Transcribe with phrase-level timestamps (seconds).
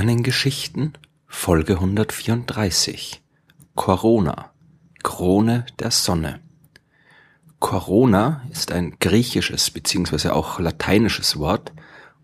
[0.00, 0.94] Sternengeschichten
[1.26, 3.20] Folge 134
[3.74, 4.50] Corona
[5.02, 6.40] Krone der Sonne
[7.58, 10.30] Corona ist ein griechisches bzw.
[10.30, 11.74] auch lateinisches Wort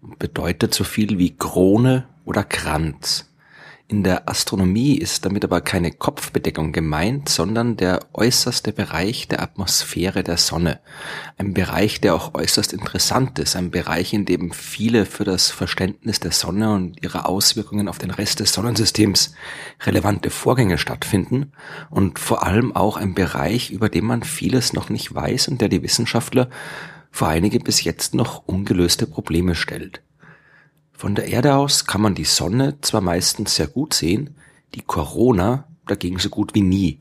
[0.01, 3.31] und bedeutet so viel wie Krone oder Kranz.
[3.89, 10.25] In der Astronomie ist damit aber keine Kopfbedeckung gemeint, sondern der äußerste Bereich der Atmosphäre
[10.25, 10.81] der Sonne.
[11.39, 16.19] Ein Bereich, der auch äußerst interessant ist, ein Bereich, in dem viele für das Verständnis
[16.19, 19.35] der Sonne und ihre Auswirkungen auf den Rest des Sonnensystems
[19.85, 21.53] relevante Vorgänge stattfinden
[21.89, 25.69] und vor allem auch ein Bereich, über den man vieles noch nicht weiß und der
[25.69, 26.51] die Wissenschaftler
[27.13, 30.03] vor einige bis jetzt noch ungelöste Probleme stellt.
[30.97, 34.35] Von der Erde aus kann man die Sonne zwar meistens sehr gut sehen,
[34.75, 37.01] die Corona dagegen so gut wie nie.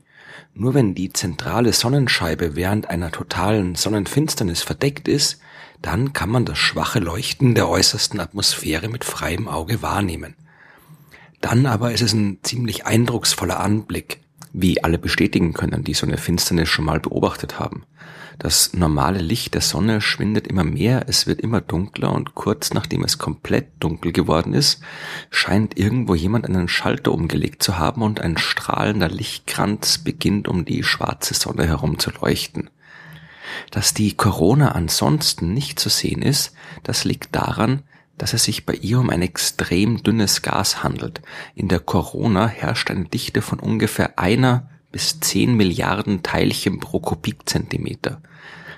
[0.52, 5.40] Nur wenn die zentrale Sonnenscheibe während einer totalen Sonnenfinsternis verdeckt ist,
[5.80, 10.34] dann kann man das schwache Leuchten der äußersten Atmosphäre mit freiem Auge wahrnehmen.
[11.40, 14.20] Dann aber ist es ein ziemlich eindrucksvoller Anblick,
[14.58, 17.84] wie alle bestätigen können, die so eine Finsternis schon mal beobachtet haben.
[18.38, 23.04] Das normale Licht der Sonne schwindet immer mehr, es wird immer dunkler und kurz nachdem
[23.04, 24.80] es komplett dunkel geworden ist,
[25.30, 30.82] scheint irgendwo jemand einen Schalter umgelegt zu haben und ein strahlender Lichtkranz beginnt um die
[30.82, 32.70] schwarze Sonne herum zu leuchten.
[33.70, 37.82] Dass die Corona ansonsten nicht zu sehen ist, das liegt daran,
[38.18, 41.22] dass es sich bei ihr um ein extrem dünnes Gas handelt.
[41.54, 48.22] In der Corona herrscht eine Dichte von ungefähr einer bis zehn Milliarden Teilchen pro Kubikzentimeter.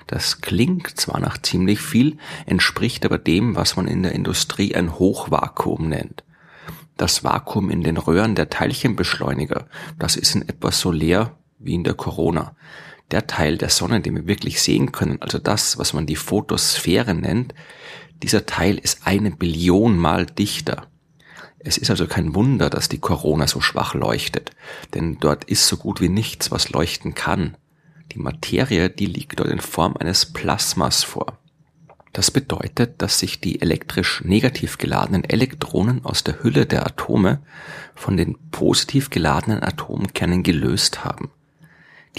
[0.07, 4.97] Das klingt zwar nach ziemlich viel, entspricht aber dem, was man in der Industrie ein
[4.97, 6.23] Hochvakuum nennt.
[6.97, 9.67] Das Vakuum in den Röhren der Teilchenbeschleuniger,
[9.99, 12.55] das ist in etwa so leer wie in der Corona.
[13.11, 17.15] Der Teil der Sonne, den wir wirklich sehen können, also das, was man die Photosphäre
[17.15, 17.53] nennt,
[18.21, 20.87] dieser Teil ist eine Billion mal dichter.
[21.59, 24.51] Es ist also kein Wunder, dass die Corona so schwach leuchtet,
[24.93, 27.57] denn dort ist so gut wie nichts, was leuchten kann.
[28.13, 31.39] Die Materie, die liegt dort in Form eines Plasmas vor.
[32.13, 37.41] Das bedeutet, dass sich die elektrisch negativ geladenen Elektronen aus der Hülle der Atome
[37.93, 41.29] von den positiv geladenen Atomkernen gelöst haben.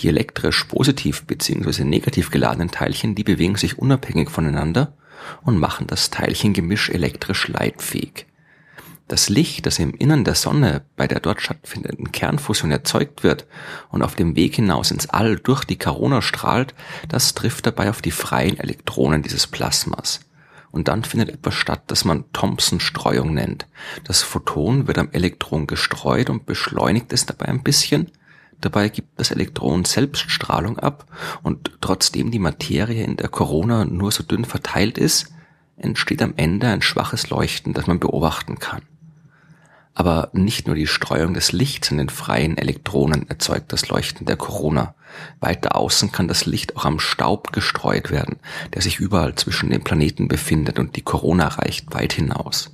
[0.01, 1.85] Die elektrisch positiv bzw.
[1.85, 4.95] negativ geladenen Teilchen, die bewegen sich unabhängig voneinander
[5.43, 8.27] und machen das Teilchengemisch elektrisch leitfähig.
[9.09, 13.45] Das Licht, das im Innern der Sonne bei der dort stattfindenden Kernfusion erzeugt wird
[13.91, 16.75] und auf dem Weg hinaus ins All durch die Corona strahlt,
[17.09, 20.21] das trifft dabei auf die freien Elektronen dieses Plasmas.
[20.71, 23.67] Und dann findet etwas statt, das man Thomson-Streuung nennt.
[24.05, 28.13] Das Photon wird am Elektron gestreut und beschleunigt es dabei ein bisschen.
[28.61, 31.07] Dabei gibt das Elektron selbst Strahlung ab
[31.43, 35.33] und trotzdem die Materie in der Corona nur so dünn verteilt ist,
[35.77, 38.83] entsteht am Ende ein schwaches Leuchten, das man beobachten kann.
[39.95, 44.37] Aber nicht nur die Streuung des Lichts in den freien Elektronen erzeugt das Leuchten der
[44.37, 44.95] Corona.
[45.41, 48.39] Weiter außen kann das Licht auch am Staub gestreut werden,
[48.75, 52.71] der sich überall zwischen den Planeten befindet und die Corona reicht weit hinaus.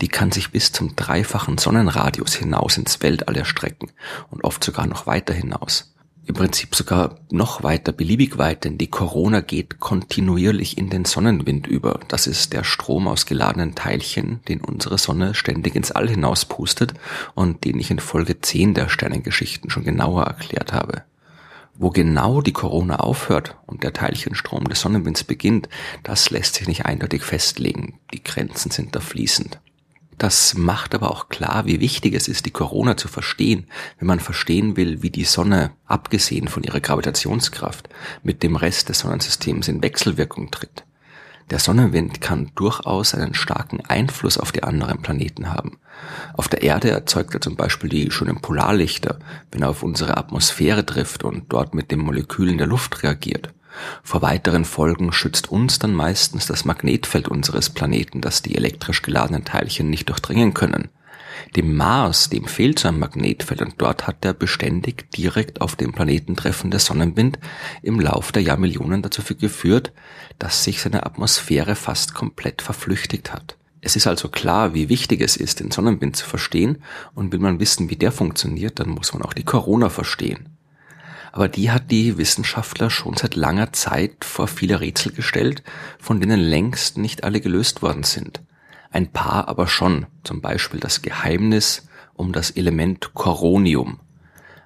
[0.00, 3.90] Die kann sich bis zum dreifachen Sonnenradius hinaus ins Weltall erstrecken
[4.30, 5.94] und oft sogar noch weiter hinaus
[6.28, 11.66] im Prinzip sogar noch weiter, beliebig weit, denn die Corona geht kontinuierlich in den Sonnenwind
[11.66, 12.00] über.
[12.08, 16.92] Das ist der Strom aus geladenen Teilchen, den unsere Sonne ständig ins All hinaus pustet
[17.34, 21.02] und den ich in Folge 10 der Sternengeschichten schon genauer erklärt habe.
[21.80, 25.68] Wo genau die Corona aufhört und der Teilchenstrom des Sonnenwinds beginnt,
[26.02, 28.00] das lässt sich nicht eindeutig festlegen.
[28.12, 29.60] Die Grenzen sind da fließend.
[30.18, 33.68] Das macht aber auch klar, wie wichtig es ist, die Corona zu verstehen,
[34.00, 37.88] wenn man verstehen will, wie die Sonne, abgesehen von ihrer Gravitationskraft,
[38.24, 40.84] mit dem Rest des Sonnensystems in Wechselwirkung tritt.
[41.50, 45.78] Der Sonnenwind kann durchaus einen starken Einfluss auf die anderen Planeten haben.
[46.34, 49.18] Auf der Erde erzeugt er zum Beispiel die schönen Polarlichter,
[49.50, 53.54] wenn er auf unsere Atmosphäre trifft und dort mit den Molekülen der Luft reagiert.
[54.02, 59.44] Vor weiteren Folgen schützt uns dann meistens das Magnetfeld unseres Planeten, das die elektrisch geladenen
[59.44, 60.88] Teilchen nicht durchdringen können.
[61.56, 66.36] Dem Mars, dem fehlt sein Magnetfeld und dort hat der beständig direkt auf den Planeten
[66.36, 67.38] treffende Sonnenwind
[67.82, 69.92] im Lauf der Jahrmillionen dazu geführt,
[70.38, 73.56] dass sich seine Atmosphäre fast komplett verflüchtigt hat.
[73.80, 76.78] Es ist also klar, wie wichtig es ist, den Sonnenwind zu verstehen
[77.14, 80.58] und will man wissen, wie der funktioniert, dann muss man auch die Corona verstehen
[81.32, 85.62] aber die hat die Wissenschaftler schon seit langer Zeit vor viele Rätsel gestellt,
[85.98, 88.40] von denen längst nicht alle gelöst worden sind.
[88.90, 94.00] Ein paar aber schon, zum Beispiel das Geheimnis um das Element Coronium.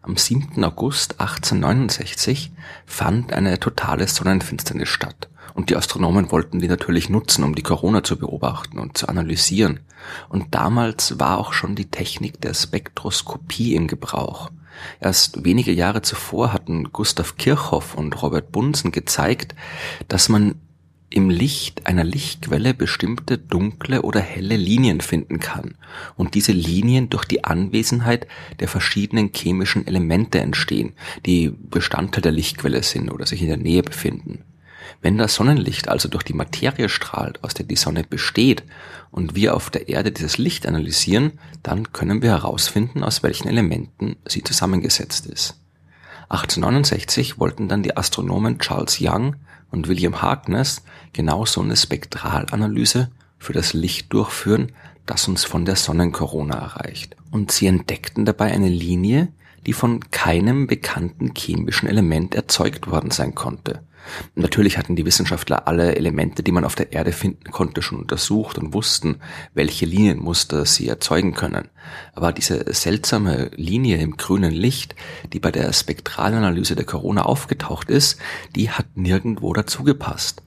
[0.01, 0.65] Am 7.
[0.65, 2.53] August 1869
[2.87, 8.03] fand eine totale Sonnenfinsternis statt Und die Astronomen wollten die natürlich nutzen, um die Corona
[8.03, 9.81] zu beobachten und zu analysieren.
[10.29, 14.51] Und damals war auch schon die Technik der Spektroskopie im Gebrauch.
[15.01, 19.55] Erst wenige Jahre zuvor hatten Gustav Kirchhoff und Robert Bunsen gezeigt,
[20.09, 20.57] dass man
[21.13, 25.75] im Licht einer Lichtquelle bestimmte dunkle oder helle Linien finden kann
[26.17, 28.27] und diese Linien durch die Anwesenheit
[28.61, 30.95] der verschiedenen chemischen Elemente entstehen,
[31.27, 34.45] die Bestandteil der Lichtquelle sind oder sich in der Nähe befinden.
[35.01, 38.63] Wenn das Sonnenlicht also durch die Materie strahlt, aus der die Sonne besteht,
[39.11, 41.33] und wir auf der Erde dieses Licht analysieren,
[41.63, 45.61] dann können wir herausfinden, aus welchen Elementen sie zusammengesetzt ist.
[46.31, 49.37] 1869 wollten dann die Astronomen Charles Young
[49.73, 50.83] und William Harkness
[51.13, 54.71] genau so eine Spektralanalyse für das Licht durchführen,
[55.07, 57.17] das uns von der Sonnenkorona erreicht.
[57.33, 59.29] Und sie entdeckten dabei eine Linie,
[59.67, 63.83] die von keinem bekannten chemischen Element erzeugt worden sein konnte.
[64.35, 68.59] Natürlich hatten die Wissenschaftler alle Elemente, die man auf der Erde finden konnte, schon untersucht
[68.59, 69.17] und wussten,
[69.55, 71.69] welche Linienmuster sie erzeugen können.
[72.15, 74.95] Aber diese seltsame Linie im grünen Licht,
[75.33, 78.19] die bei der Spektralanalyse der Corona aufgetaucht ist,
[78.55, 80.43] die hat nirgendwo dazu gepasst.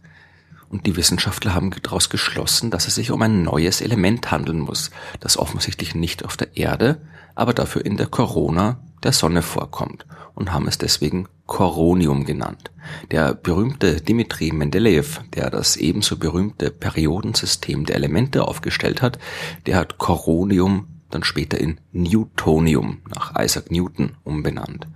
[0.69, 4.91] Und die Wissenschaftler haben daraus geschlossen, dass es sich um ein neues Element handeln muss,
[5.19, 7.01] das offensichtlich nicht auf der Erde,
[7.35, 12.71] aber dafür in der Corona der Sonne vorkommt und haben es deswegen Coronium genannt.
[13.11, 19.19] Der berühmte Dimitri Mendeleev, der das ebenso berühmte Periodensystem der Elemente aufgestellt hat,
[19.65, 24.87] der hat Coronium dann später in Newtonium nach Isaac Newton umbenannt.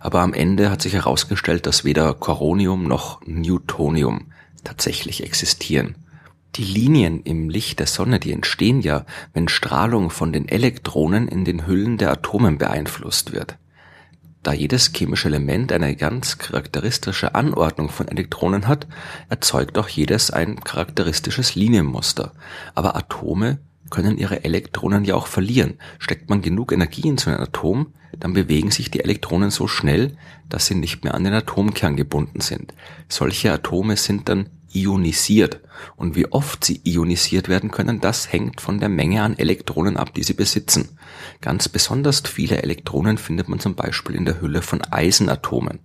[0.00, 4.32] Aber am Ende hat sich herausgestellt, dass weder Coronium noch Newtonium
[4.64, 5.94] tatsächlich existieren.
[6.56, 11.46] Die Linien im Licht der Sonne, die entstehen ja, wenn Strahlung von den Elektronen in
[11.46, 13.56] den Hüllen der Atomen beeinflusst wird.
[14.42, 18.86] Da jedes chemische Element eine ganz charakteristische Anordnung von Elektronen hat,
[19.30, 22.32] erzeugt auch jedes ein charakteristisches Linienmuster.
[22.74, 25.78] Aber Atome können ihre Elektronen ja auch verlieren.
[25.98, 30.18] Steckt man genug Energie in so ein Atom, dann bewegen sich die Elektronen so schnell,
[30.50, 32.74] dass sie nicht mehr an den Atomkern gebunden sind.
[33.08, 35.60] Solche Atome sind dann ionisiert.
[35.96, 40.14] Und wie oft sie ionisiert werden können, das hängt von der Menge an Elektronen ab,
[40.14, 40.98] die sie besitzen.
[41.40, 45.80] Ganz besonders viele Elektronen findet man zum Beispiel in der Hülle von Eisenatomen.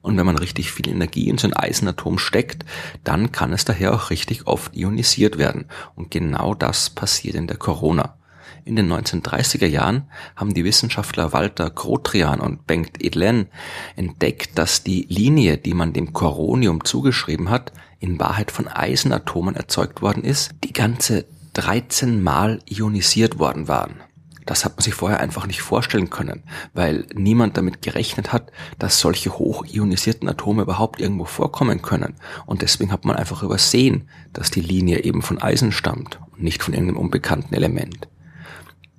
[0.00, 2.64] Und wenn man richtig viel Energie in so ein Eisenatom steckt,
[3.04, 5.66] dann kann es daher auch richtig oft ionisiert werden.
[5.96, 8.17] Und genau das passiert in der Corona.
[8.64, 10.04] In den 1930er Jahren
[10.36, 13.48] haben die Wissenschaftler Walter Grotrian und Bengt Edlen
[13.96, 20.02] entdeckt, dass die Linie, die man dem Coronium zugeschrieben hat, in Wahrheit von Eisenatomen erzeugt
[20.02, 21.24] worden ist, die ganze
[21.54, 23.96] 13 Mal ionisiert worden waren.
[24.48, 26.42] Das hat man sich vorher einfach nicht vorstellen können,
[26.72, 32.14] weil niemand damit gerechnet hat, dass solche hoch ionisierten Atome überhaupt irgendwo vorkommen können.
[32.46, 36.62] Und deswegen hat man einfach übersehen, dass die Linie eben von Eisen stammt und nicht
[36.62, 38.08] von irgendeinem unbekannten Element.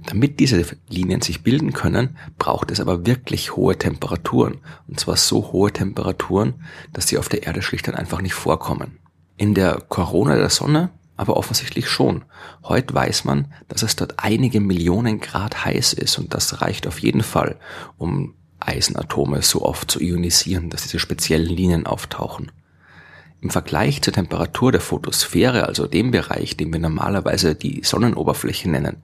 [0.05, 4.59] Damit diese Linien sich bilden können, braucht es aber wirklich hohe Temperaturen.
[4.87, 6.53] Und zwar so hohe Temperaturen,
[6.93, 8.99] dass sie auf der Erde schlicht und einfach nicht vorkommen.
[9.37, 12.23] In der Corona der Sonne aber offensichtlich schon.
[12.63, 16.99] Heute weiß man, dass es dort einige Millionen Grad heiß ist und das reicht auf
[16.99, 17.59] jeden Fall,
[17.97, 22.53] um Eisenatome so oft zu ionisieren, dass diese speziellen Linien auftauchen.
[23.41, 29.03] Im Vergleich zur Temperatur der Photosphäre, also dem Bereich, den wir normalerweise die Sonnenoberfläche nennen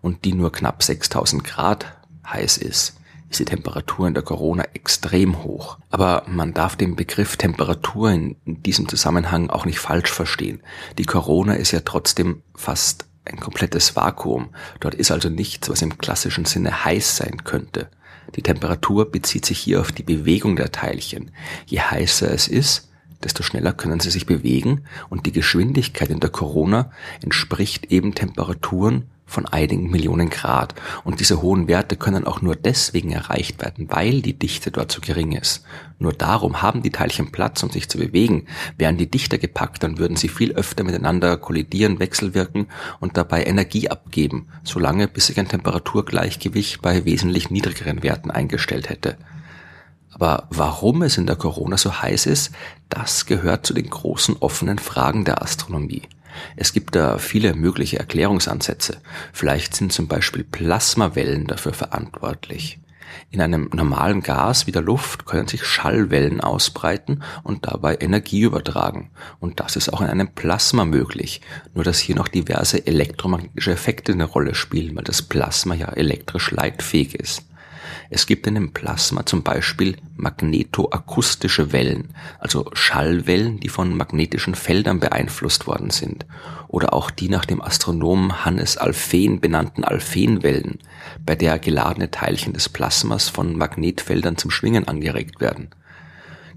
[0.00, 1.86] und die nur knapp 6000 Grad
[2.26, 2.96] heiß ist,
[3.30, 5.78] ist die Temperatur in der Corona extrem hoch.
[5.90, 10.60] Aber man darf den Begriff Temperatur in diesem Zusammenhang auch nicht falsch verstehen.
[10.96, 14.48] Die Corona ist ja trotzdem fast ein komplettes Vakuum.
[14.80, 17.90] Dort ist also nichts, was im klassischen Sinne heiß sein könnte.
[18.34, 21.30] Die Temperatur bezieht sich hier auf die Bewegung der Teilchen.
[21.66, 22.87] Je heißer es ist,
[23.24, 26.90] desto schneller können sie sich bewegen und die Geschwindigkeit in der Corona
[27.22, 30.74] entspricht eben Temperaturen von einigen Millionen Grad.
[31.04, 35.00] Und diese hohen Werte können auch nur deswegen erreicht werden, weil die Dichte dort so
[35.00, 35.64] gering ist.
[35.98, 38.46] Nur darum haben die Teilchen Platz, um sich zu bewegen.
[38.78, 42.68] Wären die dichter gepackt, dann würden sie viel öfter miteinander kollidieren, wechselwirken
[43.00, 49.18] und dabei Energie abgeben, solange bis sich ein Temperaturgleichgewicht bei wesentlich niedrigeren Werten eingestellt hätte.
[50.12, 52.52] Aber warum es in der Corona so heiß ist,
[52.88, 56.02] das gehört zu den großen offenen Fragen der Astronomie.
[56.56, 58.98] Es gibt da viele mögliche Erklärungsansätze.
[59.32, 62.78] Vielleicht sind zum Beispiel Plasmawellen dafür verantwortlich.
[63.30, 69.10] In einem normalen Gas wie der Luft können sich Schallwellen ausbreiten und dabei Energie übertragen.
[69.40, 71.40] Und das ist auch in einem Plasma möglich.
[71.74, 76.50] Nur dass hier noch diverse elektromagnetische Effekte eine Rolle spielen, weil das Plasma ja elektrisch
[76.50, 77.47] leitfähig ist.
[78.10, 85.00] Es gibt in dem Plasma zum Beispiel magnetoakustische Wellen, also Schallwellen, die von magnetischen Feldern
[85.00, 86.26] beeinflusst worden sind,
[86.68, 90.78] oder auch die nach dem Astronomen Hannes Alphen benannten Alphenwellen,
[91.24, 95.70] bei der geladene Teilchen des Plasmas von Magnetfeldern zum Schwingen angeregt werden.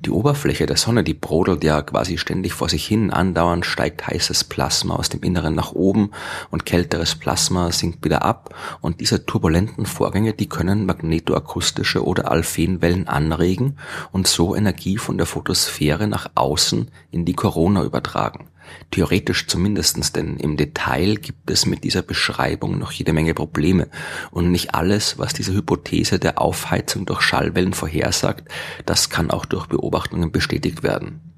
[0.04, 4.46] Die Oberfläche der Sonne, die brodelt ja quasi ständig vor sich hin, andauernd steigt heißes
[4.46, 6.10] Plasma aus dem Inneren nach oben
[6.50, 13.08] und kälteres Plasma sinkt wieder ab und diese turbulenten Vorgänge, die können magnetoakustische oder Alphenwellen
[13.08, 13.78] anregen
[14.12, 18.48] und so Energie von der Photosphäre nach außen in die Corona übertragen.
[18.92, 23.88] Theoretisch zumindestens, denn im Detail gibt es mit dieser Beschreibung noch jede Menge Probleme
[24.32, 28.50] und nicht alles, was diese Hypothese der Aufheizung durch Schallwellen vorhersagt,
[28.86, 31.31] das kann auch durch Beobachtungen bestätigt werden.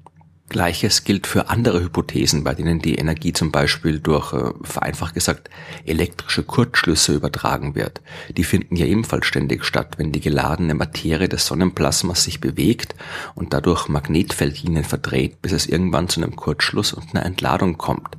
[0.50, 5.48] Gleiches gilt für andere Hypothesen, bei denen die Energie zum Beispiel durch, äh, vereinfacht gesagt,
[5.86, 8.02] elektrische Kurzschlüsse übertragen wird.
[8.36, 12.94] Die finden ja ebenfalls ständig statt, wenn die geladene Materie des Sonnenplasmas sich bewegt
[13.34, 18.16] und dadurch Magnetfeldlinien verdreht, bis es irgendwann zu einem Kurzschluss und einer Entladung kommt.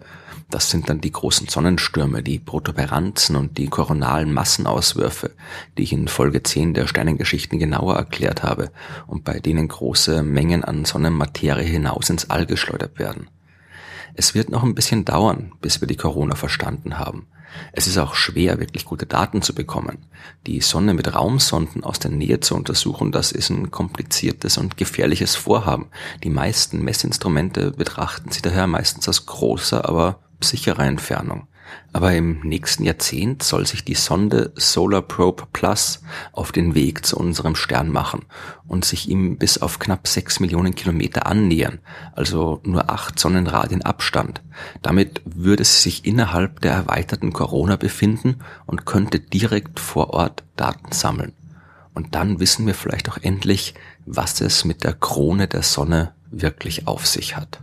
[0.49, 5.31] Das sind dann die großen Sonnenstürme, die Protuberanzen und die koronalen Massenauswürfe,
[5.77, 8.71] die ich in Folge 10 der Sternengeschichten genauer erklärt habe
[9.07, 13.27] und bei denen große Mengen an Sonnenmaterie hinaus ins All geschleudert werden.
[14.13, 17.27] Es wird noch ein bisschen dauern, bis wir die Corona verstanden haben.
[17.71, 19.97] Es ist auch schwer, wirklich gute Daten zu bekommen.
[20.45, 25.35] Die Sonne mit Raumsonden aus der Nähe zu untersuchen, das ist ein kompliziertes und gefährliches
[25.35, 25.87] Vorhaben.
[26.23, 31.47] Die meisten Messinstrumente betrachten sie daher meistens als großer, aber sicherer Entfernung.
[31.93, 36.01] Aber im nächsten Jahrzehnt soll sich die Sonde Solar Probe Plus
[36.33, 38.25] auf den Weg zu unserem Stern machen
[38.67, 41.79] und sich ihm bis auf knapp sechs Millionen Kilometer annähern,
[42.13, 44.41] also nur acht Sonnenradien Abstand.
[44.81, 50.91] Damit würde sie sich innerhalb der erweiterten Corona befinden und könnte direkt vor Ort Daten
[50.91, 51.33] sammeln.
[51.93, 53.73] Und dann wissen wir vielleicht auch endlich,
[54.05, 57.61] was es mit der Krone der Sonne wirklich auf sich hat.